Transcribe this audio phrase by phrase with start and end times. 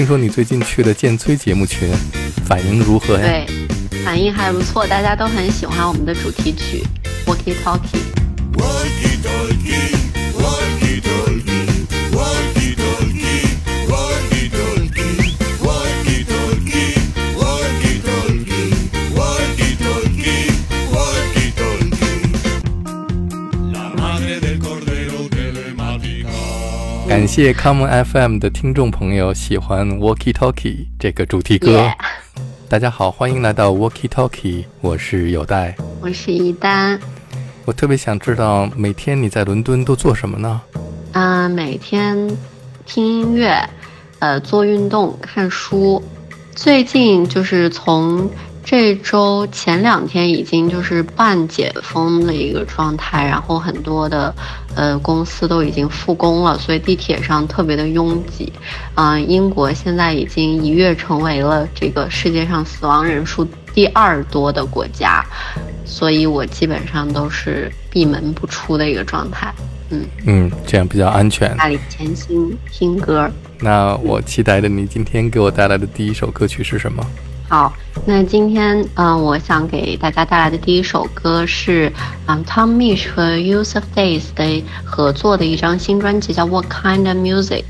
[0.00, 1.86] 听说你最近去了建崔节目群，
[2.46, 3.20] 反应如何呀？
[3.20, 3.46] 对，
[4.02, 6.82] 反应还不错，大家都很喜欢我们的主题曲
[7.30, 8.00] 《Walkie Talkie》。
[27.10, 31.90] 感谢 Common FM 的听众朋友喜欢 Walkie Talkie 这个主题歌。
[32.68, 37.00] 大家好，欢迎来到 Walkie Talkie，我是有代，我是一丹。
[37.64, 40.60] 我特别想知道，每天你在伦敦都做什么呢？
[41.10, 42.16] 啊，每天
[42.86, 43.58] 听音乐，
[44.20, 46.00] 呃，做运动，看书。
[46.54, 48.30] 最近就是从。
[48.62, 54.32] 这周前两天已经就是半解封的一个状态，然后很多的
[54.76, 58.52] 呃公司都已经复工了，所以地铁上特别的拥挤。
[58.94, 65.24] 嗯，英国现在已经一跃成为了这个世界上死亡人数第二多的国家，
[65.84, 69.52] 所以我基本上都是闭门不出的一个状态。
[69.88, 71.56] 嗯嗯，这样比较安全。
[71.56, 73.28] 家里潜心听歌。
[73.58, 77.04] 那我期待着你今天给我带来的第一首歌曲是什么？
[77.50, 77.72] 好，
[78.06, 81.92] 那今天嗯，我想给大家带来的第一首歌是
[82.26, 87.64] 嗯，Tom Misch 和 Use of Days 的合作的一张新专辑，叫 What Kind of Music。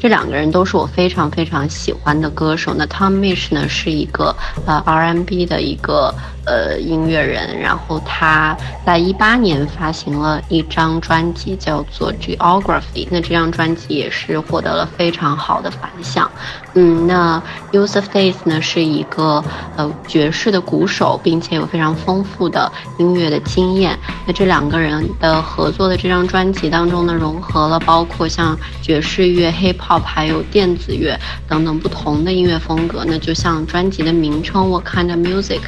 [0.00, 2.74] 这两个人都是我非常非常喜欢的歌手。
[2.76, 4.34] 那 Tom Misch 呢是一个
[4.66, 6.12] 呃 R&B 的一个
[6.44, 13.08] 呃音乐人，然后他在一八年发行了一张专辑叫做 Geography。
[13.10, 16.30] 那这张专辑也是获得了非常好的反响。
[16.74, 19.42] 嗯，那 Use of Days 呢是一个
[19.76, 23.98] 呃爵士的鼓手，并且有非常丰富的音乐的经验。
[24.26, 30.02] 那这两个人的合作的这张专辑当中呢，融合了包括像爵士乐、Hip Hop。
[30.12, 31.18] 还有电子乐
[31.48, 35.60] 等等不同的音乐风格，那就像专辑的名称 What kind of music，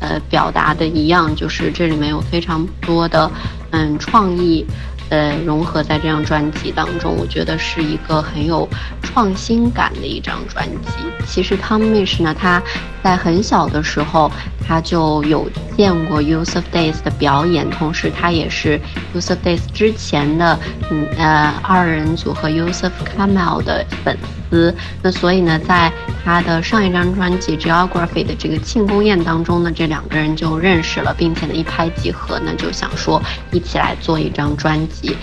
[0.00, 3.30] 呃，表达的一样，就是这里面有非常多的
[3.70, 4.66] 嗯创意。
[5.10, 8.68] 呃，融合在这张专辑当中，我觉得是一个很有
[9.02, 10.92] 创新感的一张专辑。
[11.26, 12.62] 其实 Tom Mish 呢，他
[13.02, 14.30] 在很小的时候
[14.68, 18.78] 他就有见过 Use of Days 的表演，同时他也是
[19.14, 20.58] Use of Days 之前的
[20.90, 24.18] 嗯呃二人组合 Use of Camel 的粉
[24.50, 24.74] 丝。
[25.02, 25.90] 那所以呢，在
[26.22, 35.16] 他的上一张专辑 Geography 的这个庆功宴当中呢，这两个人就认识了，并且呢一拍即合，那就想说一起来做一张专辑。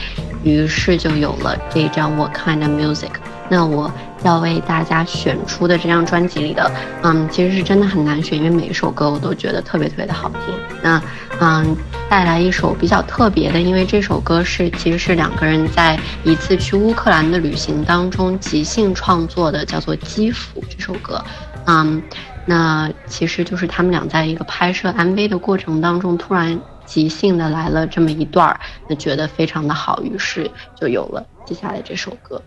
[0.43, 3.09] 于是就有了这张 What Kind of Music。
[3.49, 3.91] 那我
[4.23, 6.71] 要为大家选出的这张专辑里的，
[7.03, 10.53] 嗯，其实是真的很难选，因为每一首歌我都觉得特别特别的好听。
[10.81, 11.01] 那，
[11.39, 11.75] 嗯，
[12.09, 21.23] 带来一首比较特别的，因为这首歌是其实是两个人在一次去乌克兰的旅行当中即兴创作的，叫做《基辅》这首歌。
[21.65, 22.01] 嗯，
[22.45, 26.59] 那其实就是他们俩在一个拍摄 MV 的过程当中突然。
[26.85, 32.39] 即兴的来了这么一段儿，那觉得非常的好，于是就有了接下来这首歌。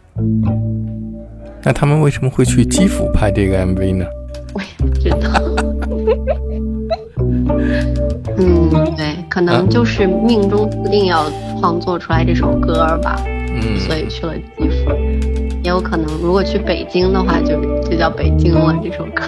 [1.62, 4.06] 那他们为什么会去基辅拍这个 MV 呢？
[4.54, 5.18] 我也不知道。
[8.38, 11.28] 嗯，对，可能就是命中注定要
[11.60, 13.20] 创作出来这首歌吧。
[13.26, 14.92] 嗯，所以去了基辅，
[15.64, 19.22] 也有可能如果去北京的话，就就叫北京了这首歌。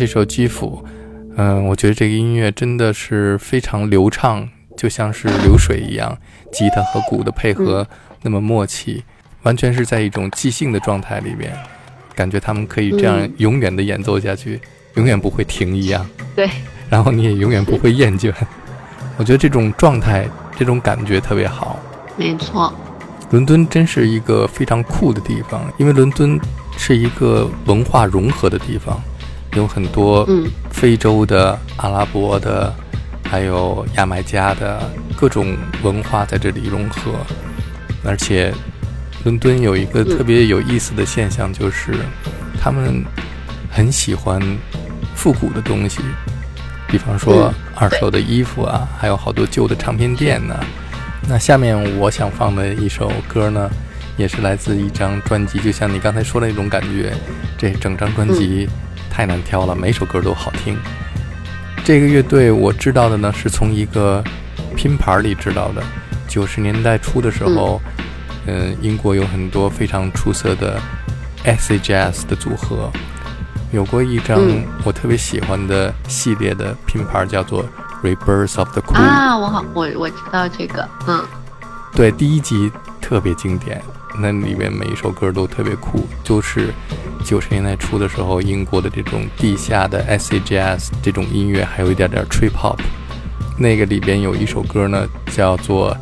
[0.00, 0.82] 这首《基辅》，
[1.36, 6.16] 嗯，我觉得这个音乐真的是非常流畅，就像是流水一样，
[6.50, 7.86] 吉他和鼓的配合
[8.22, 9.04] 那么默契，
[9.42, 11.52] 完全是在一种即兴的状态里面，
[12.14, 14.58] 感觉他们可以这样永远的演奏下去，
[14.94, 16.08] 永远不会停一样。
[16.34, 16.48] 对。
[16.88, 18.32] 然后你也永远不会厌倦。
[19.18, 20.26] 我觉得这种状态、
[20.56, 21.78] 这种感觉特别好。
[22.16, 22.72] 没错。
[23.32, 26.40] 伦敦真是一个非常酷的地方，因为伦敦
[26.78, 28.98] 是一个文化融合的地方，
[29.54, 30.28] 有很多
[30.70, 32.72] 非洲的、阿拉伯的，
[33.24, 34.80] 还有牙买加的
[35.16, 37.12] 各种文化在这里融合。
[38.04, 38.52] 而且，
[39.24, 41.94] 伦敦有一个特别有意思的现象，就是
[42.60, 43.04] 他们
[43.70, 44.40] 很喜欢
[45.14, 46.00] 复古的东西，
[46.86, 50.54] 比方说二手的衣服啊，还有好多旧的唱片店呢。
[51.28, 53.68] 那下面我想放的一首歌呢，
[54.16, 57.12] 也是来自一张专辑，就像你刚才说的那种感觉。
[57.58, 58.66] 这整张专辑
[59.20, 60.78] 太难挑了，每首歌都好听。
[61.84, 64.24] 这个乐队我知道的呢，是从一个
[64.74, 65.82] 拼盘里知道的。
[66.26, 67.82] 九十年代初的时候，
[68.46, 70.80] 嗯，英国有很多非常出色的
[71.44, 72.90] acid jazz 的组合，
[73.72, 74.40] 有过一张
[74.84, 77.62] 我特别喜欢的系列的拼盘，叫做。
[78.02, 81.22] Rebirth of the Queen 啊，我好，我我知道这个，嗯，
[81.94, 82.72] 对，第一集
[83.02, 83.82] 特别经典，
[84.18, 86.72] 那里面每一首歌都特别酷，就是
[87.24, 92.78] 九十年代初的时候，英国的这种地下的 acid jazz 这种音乐，还有一点点 trip hop，
[93.58, 95.96] 那个里边有一首歌呢，叫做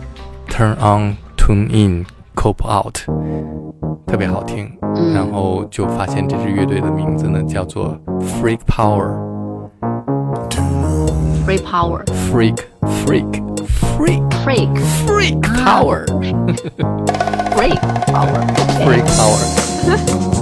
[0.49, 2.99] Turn on, Tune in, Cope out，
[4.07, 4.71] 特别好听，
[5.15, 7.99] 然后就发现这支乐队的名字呢叫做
[8.41, 9.29] Freak Power。
[11.47, 12.05] Free power.
[12.31, 12.59] Freak,
[13.07, 13.43] freak,
[13.97, 14.69] freak, freak,
[15.07, 16.05] freak power.
[17.57, 18.45] freak power.
[18.85, 20.38] Freak power.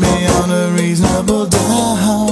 [0.00, 2.25] Beyond a reasonable doubt.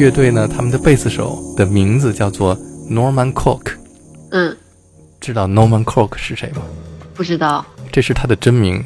[0.00, 2.56] 乐队呢，他们的贝斯手的名字叫做
[2.90, 3.72] Norman Cook。
[4.30, 4.56] 嗯，
[5.20, 6.62] 知道 Norman Cook 是谁吗？
[7.12, 7.66] 不知道。
[7.92, 8.82] 这是他的真名。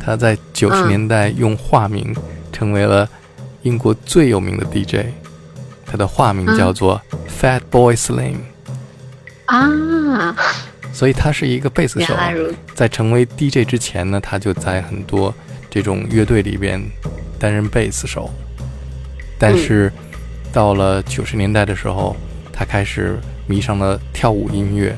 [0.00, 2.14] 他在九十年代用化名
[2.50, 3.06] 成为了
[3.60, 5.08] 英国最有名的 DJ。
[5.84, 8.36] 他的化名叫做 Fat Boy Slim。
[9.44, 10.34] 啊。
[10.94, 12.14] 所以他是一个贝斯手。
[12.74, 15.34] 在成为 DJ 之前呢，他就在很多
[15.68, 16.82] 这种乐队里边
[17.38, 18.30] 担任贝斯手。
[19.36, 19.92] 但是，
[20.54, 22.16] 到了九十年代的时候，
[22.52, 24.96] 他开始迷上了跳舞音乐，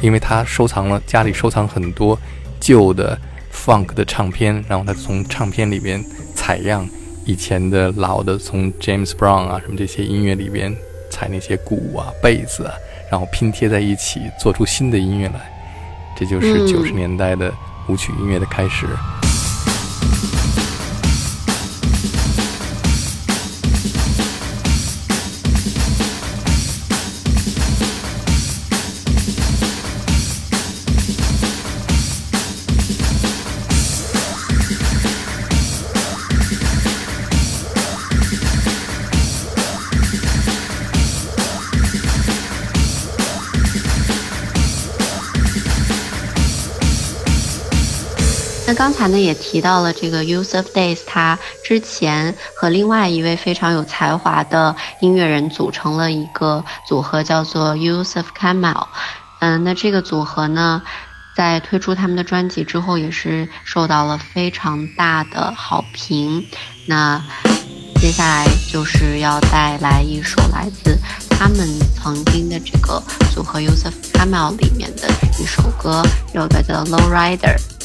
[0.00, 2.18] 因为他收藏了家里收藏很多
[2.58, 3.16] 旧的
[3.52, 6.02] funk 的唱片，然后他从唱片里边
[6.34, 6.88] 采样
[7.26, 10.74] 以前的老的，从 James Brown 啊什么这些音乐里边
[11.10, 12.72] 采那些鼓啊、贝斯啊，
[13.10, 15.52] 然后拼贴在一起，做出新的音乐来，
[16.16, 17.52] 这就是九十年代的
[17.86, 18.86] 舞曲音乐的开始。
[19.19, 19.19] 那
[48.80, 58.86] 刚才呢也提到了这个 Use of Days，他之前和另外一位非常有才华的音乐人组成了一个组合，叫做 Use of Camel。
[59.40, 60.80] 嗯，那这个组合呢，
[61.36, 66.46] 在推出他们的专辑之后，也是受到了非常大的好评。
[66.86, 67.22] 那
[68.00, 73.02] 接下来就是要带来一首来自他们曾经的这个
[73.34, 75.06] 组合 Use of Camel 里面的
[75.38, 77.79] 一首歌，这首歌叫 Low Rider。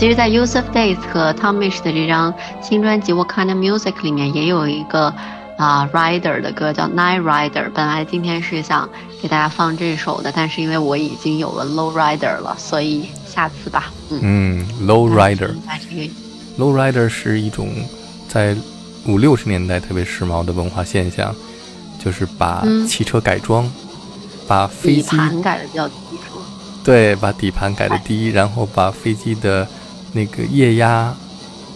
[0.00, 2.32] 其实，在 Yusuf Days 和 Tom Misch 的这张
[2.62, 5.14] 新专辑《What Kind of Music》里面也有一个
[5.58, 7.70] 啊 Rider 的歌叫 Night Rider。
[7.74, 8.88] 本来今天是想
[9.20, 13.92] 给大家放这首的，但是因为我已经有了 Low Rider 了，所以下次吧。
[14.08, 17.68] 嗯，Low Rider，Low Rider 是一种
[18.26, 18.56] 在
[19.06, 21.36] 五六十年代特别时髦的文化现象，
[22.02, 23.70] 就是把汽车改装，
[24.48, 25.94] 把飞机改的比较低。
[26.82, 29.68] 对，把底盘改的低，然后把飞机的
[30.12, 31.14] 那个液压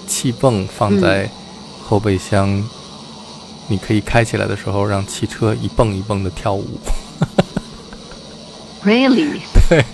[0.06, 1.28] 气泵放在
[1.82, 2.62] 后备箱，
[3.68, 6.66] 你可以开起来的时候，让汽车一蹦一蹦的跳舞。
[8.84, 9.40] Really？
[9.68, 9.84] 对，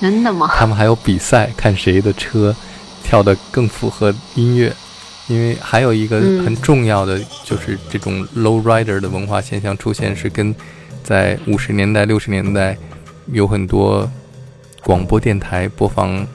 [0.00, 0.50] 真的吗？
[0.54, 2.54] 他们还有比赛，看谁的车
[3.02, 4.74] 跳的更符合音乐。
[5.26, 10.54] 因为还有一个很重要的，就是这种 low rider 的文化现象出现，是跟
[11.02, 12.76] 在五十年代、六十年代。
[13.32, 14.06] 有很多
[14.82, 16.26] 广播电台播放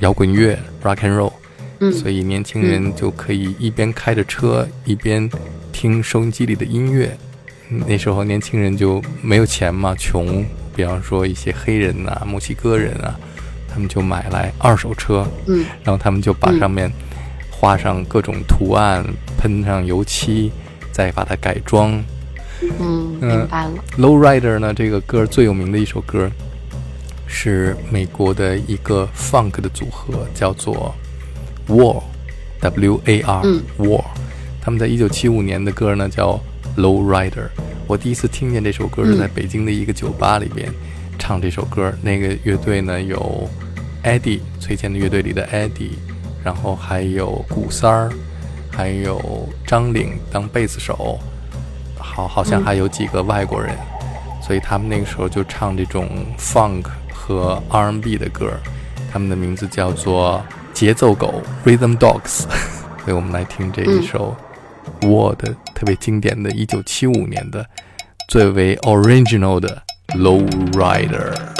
[0.00, 1.32] 摇滚乐 （rock and roll），
[1.80, 5.28] 嗯，所以年轻人就可以一边开着车一边
[5.72, 7.16] 听收音机里的音乐。
[7.86, 10.44] 那时候年轻人就没有钱嘛，穷。
[10.74, 13.18] 比方说一些黑人呐、墨西哥人啊，
[13.68, 16.88] 他们就买来二手车，嗯，然后他们就把上面
[17.50, 19.04] 画上各种图案，
[19.36, 20.52] 喷上油漆，
[20.92, 22.00] 再把它改装。
[22.78, 23.72] 嗯，明白了。
[23.98, 24.72] Low Rider 呢？
[24.72, 26.30] 这个歌最有名的一首歌，
[27.28, 30.94] 是美国的一个 Funk 的组合，叫做
[31.68, 33.42] War，W A R
[33.78, 34.04] War。
[34.60, 36.40] 他们在一九七五年的歌呢叫
[36.76, 37.48] Low Rider。
[37.86, 40.68] 我第一次听见这首歌是在北京的一个酒吧里边
[41.18, 41.92] 唱这首歌。
[42.02, 43.48] 那个乐队呢有
[44.02, 45.92] Eddie，崔健的乐队里的 Eddie，
[46.42, 48.12] 然后还有古三儿，
[48.70, 51.18] 还有张岭当贝斯手。
[51.98, 53.76] 好，好像还有几个外国人，
[54.48, 56.08] 所以他们那个时候就唱这种
[56.38, 58.50] funk 和 R&B 的歌，
[59.12, 62.44] 他们的名字叫做节奏狗 Rhythm Dogs。
[63.04, 64.34] 所以我们来听这一首
[65.02, 67.66] War 的特别经典的1975年的
[68.26, 69.82] 最为 original 的
[70.14, 71.57] Low Rider。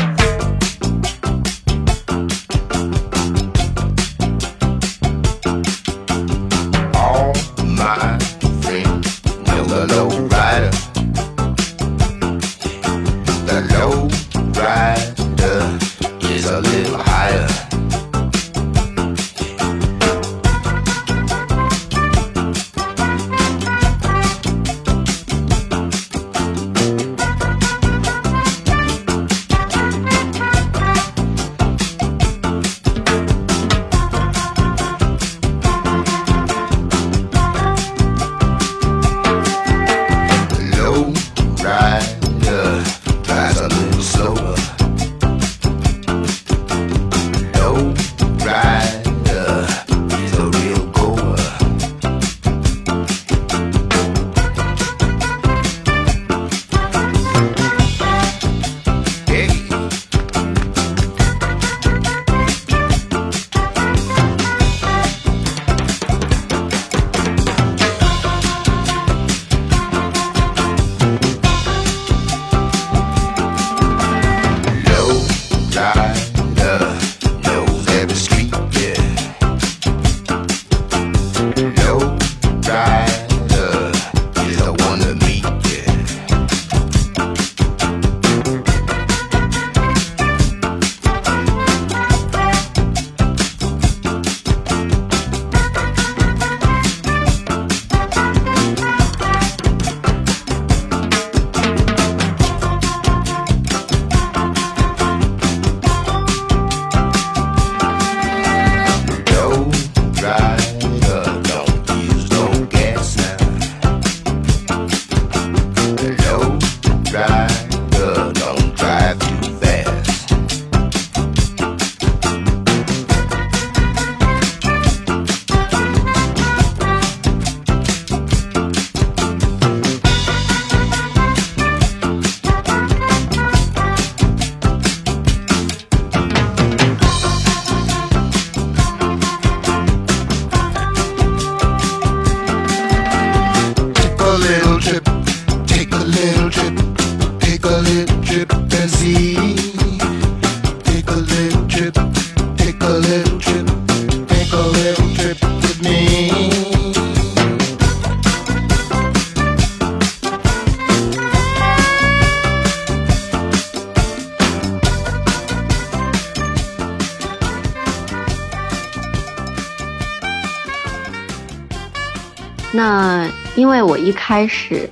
[173.88, 174.90] 我一开始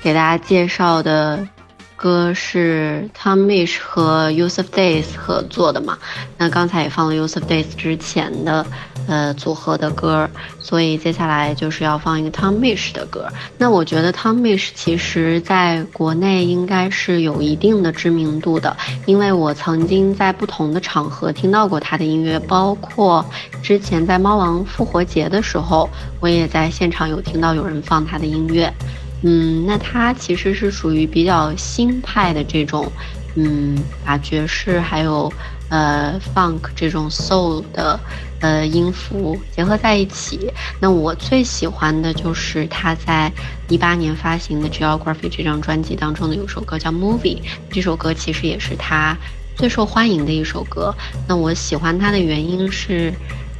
[0.00, 1.46] 给大家介绍的。
[1.94, 5.96] 歌是 Tom Misch 和 Yusuf Days 合作的嘛？
[6.36, 8.66] 那刚才也放了 Yusuf Days 之前的
[9.06, 10.28] 呃组合的歌，
[10.72, 13.28] 所以接下来就是要放一个 Tom Mish 的歌。
[13.58, 23.22] 那我觉得 Tom Mish 其实在国内应该是有一定的知名度的，因为我曾经在不同的场合听到过他的音乐，包括
[23.62, 25.86] 之前在猫王复活节的时候，
[26.20, 28.72] 我也在现场有听到有人放他的音乐。
[29.20, 32.90] 嗯，那他其实是属于比较新派的这种，
[33.34, 35.30] 嗯，把爵士还有
[35.68, 38.00] 呃 funk 这种 soul 的
[38.42, 40.52] 呃音符结合在一起。
[40.78, 43.32] 那我最喜欢的就是他在
[43.70, 47.38] 一八年发行的 Geography 这张专辑当中的有首歌叫 Movie，
[47.70, 49.16] 这首歌其实也是他
[49.56, 50.94] 最受欢迎的一首歌。
[51.26, 53.10] 那我喜欢它的原因是，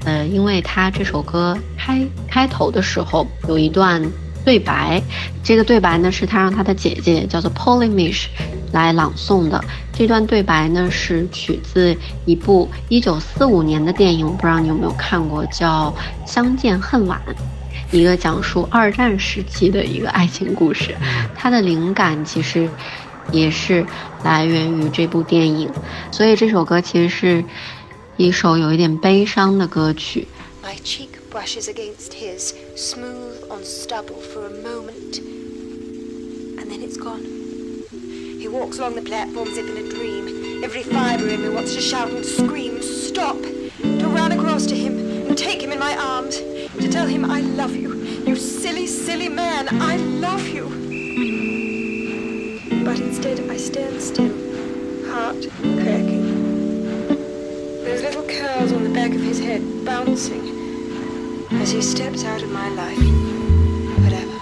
[0.04, 4.02] 呃，因为他这首歌开开头的时候有一段。
[4.44, 5.02] 对白，
[5.42, 8.26] 这个对白呢是他让他的姐姐叫做 Polly Mish
[8.72, 9.62] 来朗诵的。
[9.92, 15.94] 这段对白呢是取自一部1945年的电影，我不知道你有没有看过，叫
[16.30, 17.20] 《相见恨晚》，
[17.96, 20.94] 一个讲述二战时期的一个爱情故事。
[21.36, 22.68] 它的灵感其实
[23.30, 23.86] 也是
[24.24, 25.70] 来源于这部电影，
[26.10, 27.44] 所以这首歌其实是
[28.16, 30.26] 一首有一点悲伤的歌曲。
[31.32, 37.24] Brushes against his, smooth on stubble for a moment, and then it's gone.
[38.38, 40.62] He walks along the platform as if in a dream.
[40.62, 44.98] Every fibre in me wants to shout and scream, stop, to run across to him
[45.26, 47.94] and take him in my arms, to tell him I love you,
[48.26, 50.68] you silly, silly man, I love you.
[52.84, 54.36] But instead I stand still,
[55.10, 57.08] heart cracking.
[57.84, 60.61] Those little curls on the back of his head bouncing
[61.60, 62.98] as he steps out of my life.
[64.02, 64.38] Whatever.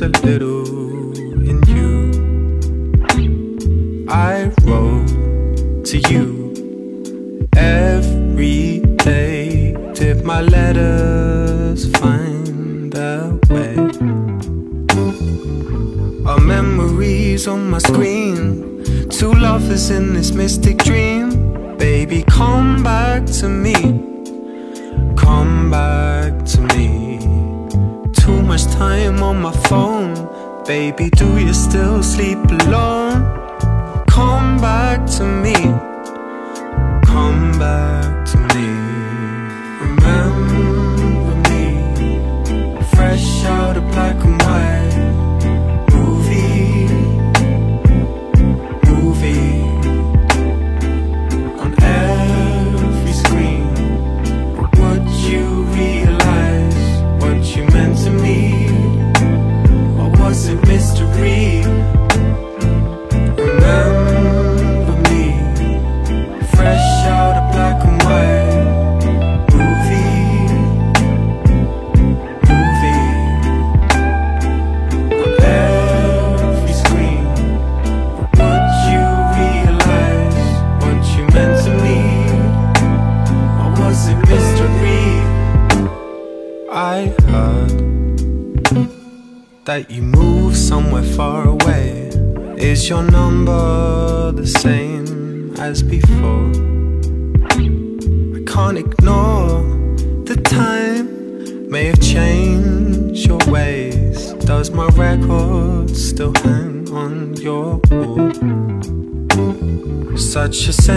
[0.00, 2.10] A little in you.
[4.08, 6.37] I wrote to you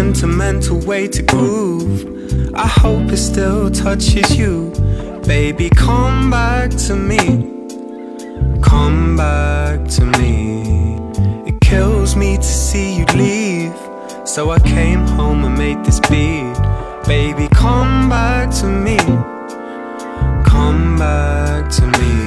[0.01, 1.95] sentimental way to groove.
[2.55, 4.71] I hope it still touches you.
[5.27, 7.51] Baby, come back to me
[8.61, 10.97] come back to me.
[11.45, 13.75] It kills me to see you leave.
[14.25, 16.55] So I came home and made this beat.
[17.05, 18.97] Baby, come back to me.
[20.45, 22.20] Come back to me.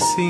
[0.00, 0.29] assim.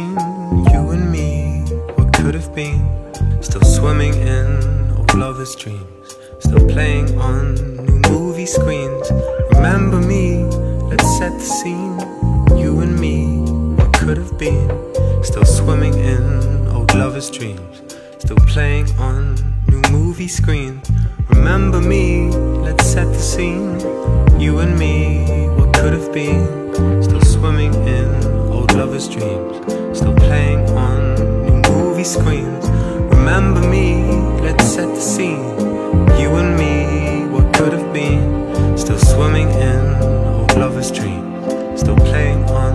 [40.92, 41.80] Dreams.
[41.80, 42.74] Still playing on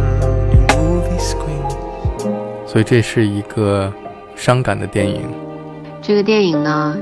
[0.70, 1.76] movie screens.
[2.66, 3.94] 所以这是一个
[4.36, 5.22] 伤感的电影。
[6.02, 6.98] 这个电影呢，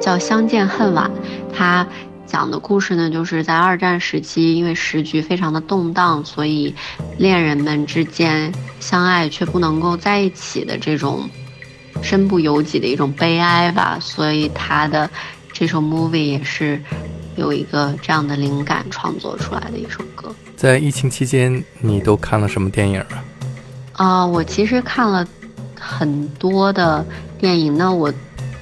[0.00, 1.10] 叫《相见恨晚》，
[1.54, 1.86] 它
[2.26, 6.74] 讲的故事呢，就是在二战时期，因为时局非常的动荡，所以
[7.18, 11.28] 恋人们之间相爱却不能够在一起的这种
[12.02, 13.98] 身不由己的一种悲哀吧。
[14.00, 15.10] 所以他的
[15.52, 16.80] 这首 movie 也是
[17.36, 20.09] 有一个这样的灵感创作出来的一首歌。
[20.60, 23.24] 在疫情期间，你都看了什么电影啊？
[23.94, 25.26] 啊、我其实看了
[25.74, 27.02] 很多的
[27.38, 27.74] 电影。
[27.78, 28.12] 那我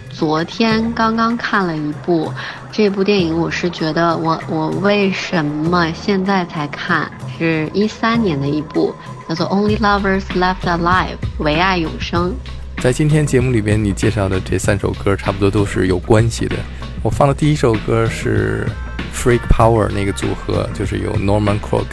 [0.09, 2.33] 昨天刚刚看了一部，
[2.71, 7.11] 这部电影我是觉得我我为什么现在才看？
[7.37, 8.95] 是一三年的一部，
[9.29, 11.07] 叫做《Only Lovers Left Alive》，
[11.39, 12.33] 唯爱永生。
[12.81, 16.55] 在今天节目里边，你介绍的这三首歌差不多都是有关系的。
[17.03, 18.69] 我放的第一首歌是
[19.15, 21.87] Freak Power 那个组合，就是有 Norman Cook，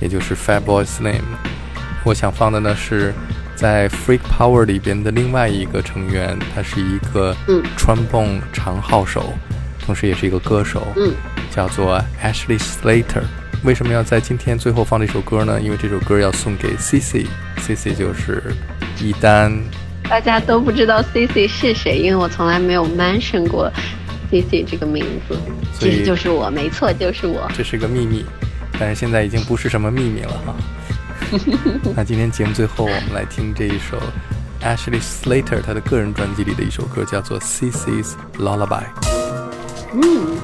[0.00, 1.22] 也就是 Fatboy Slim。
[2.04, 3.12] 我想放的呢是
[3.54, 9.34] 在 Freak Power 里边的另外一个成员，他是一个嗯 trombone 长号手，
[9.84, 11.12] 同时也是一个歌手，嗯，
[11.50, 13.22] 叫做 Ashley Slater。
[13.64, 15.60] 为什么要在今天最后放这首歌呢？
[15.60, 18.42] 因为这首歌要送给 CC，CC 就是
[19.00, 19.52] 一丹。
[20.08, 23.70] 大家都不知道 CC 是谁，因为我从来没有 mention 过
[24.30, 25.36] CC 这个名字。
[25.78, 27.50] 所以其实就是我，没错，就是我。
[27.56, 28.24] 这是个秘密，
[28.78, 30.54] 但是现在已经不是什么秘密了哈。
[31.96, 33.98] 那今天节目最后，我们来听这一首
[34.62, 38.82] Ashley Slater 他的个人专辑里的一首歌，叫做《CC's Lullaby》，
[39.92, 40.36] 嗯，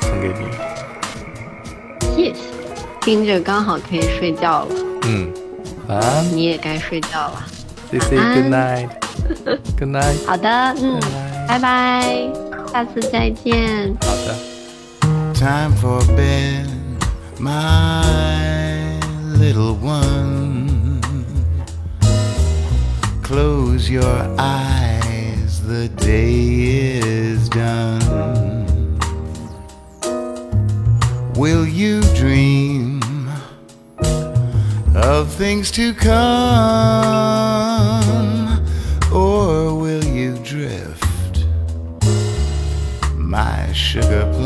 [0.00, 0.44] 送给你。
[2.14, 2.40] 谢谢。
[3.00, 5.32] 听着刚好可以睡觉了，嗯，
[5.86, 7.46] 晚安你也该睡觉了。
[7.90, 8.10] ，CC。
[8.34, 10.26] Good night，Good night。
[10.26, 10.50] 好的，
[10.82, 11.00] 嗯，
[11.48, 13.95] 拜拜，下次再见。
[14.01, 14.53] 好的。
[15.33, 16.67] Time for bed,
[17.37, 18.99] my
[19.37, 21.01] little one.
[23.21, 27.99] Close your eyes, the day is done.
[31.35, 33.01] Will you dream
[34.95, 36.13] of things to come,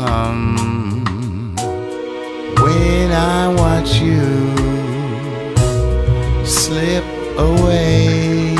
[0.03, 0.33] Sugar.
[2.61, 4.23] When I watch you
[6.45, 7.03] slip
[7.37, 8.55] away,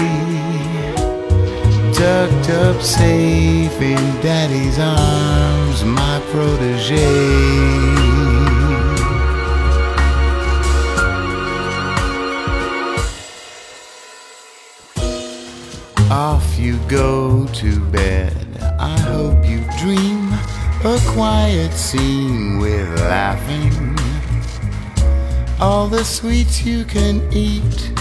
[1.93, 7.33] tucked up safe in daddy's arms, my protege.
[16.11, 18.32] Off you go to bed.
[20.85, 23.71] A quiet scene with laughing.
[25.61, 27.91] All the sweets you can eat,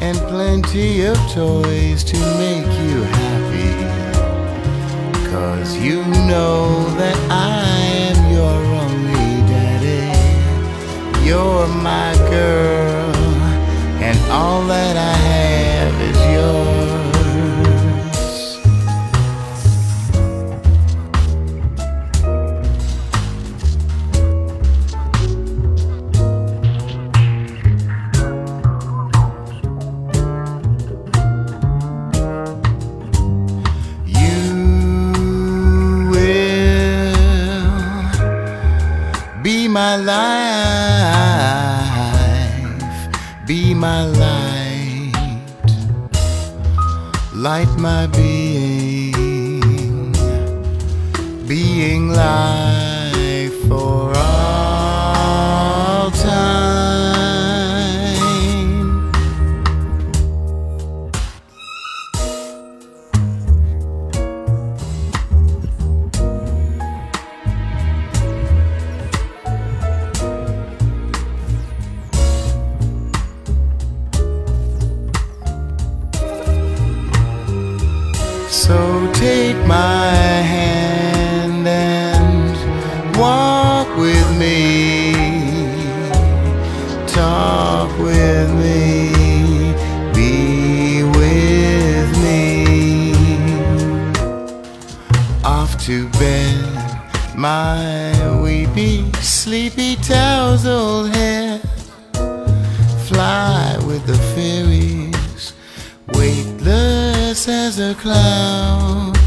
[0.00, 3.74] and plenty of toys to make you happy.
[5.30, 7.66] Cause you know that I
[8.08, 11.26] am your only daddy.
[11.26, 13.14] You're my girl,
[14.00, 15.69] and all that I have
[87.90, 89.74] Talk with me.
[90.14, 93.12] Be with me.
[95.44, 101.58] Off to bed, my weepy, sleepy, tousled hair.
[103.08, 105.52] Fly with the fairies,
[106.14, 109.19] weightless as a cloud.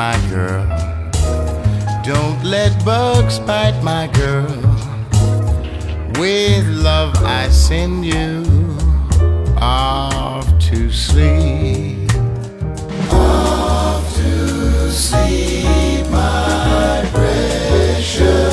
[0.00, 0.64] My girl.
[2.02, 4.48] Don't let bugs bite, my girl.
[6.18, 8.42] With love, I send you
[9.58, 12.10] off to sleep.
[13.12, 18.49] Off to sleep, my precious